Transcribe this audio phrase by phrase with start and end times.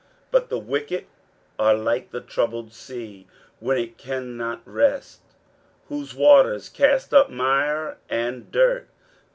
[0.31, 1.05] 23:057:020 But the wicked
[1.59, 3.27] are like the troubled sea,
[3.59, 5.21] when it cannot rest,
[5.89, 8.89] whose waters cast up mire and dirt.